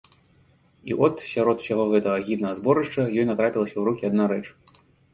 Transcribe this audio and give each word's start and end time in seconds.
І 0.91 0.95
от, 1.07 1.15
сярод 1.33 1.61
усяго 1.63 1.85
гэтага 1.93 2.17
агіднага 2.23 2.59
зборышча, 2.63 3.01
ёй 3.19 3.31
натрапілася 3.31 3.75
ў 3.77 3.83
рукі 3.93 4.03
адна 4.13 4.23
рэч. 4.37 4.45